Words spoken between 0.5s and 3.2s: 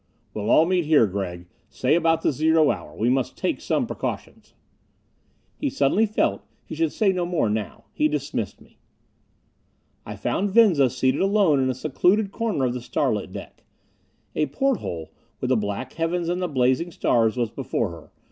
meet here, Gregg say about the zero hour. We